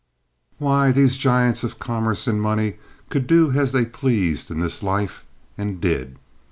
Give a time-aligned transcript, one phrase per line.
[0.57, 2.77] Why, these giants of commerce and money
[3.11, 5.23] could do as they pleased in this life,
[5.59, 6.17] and did.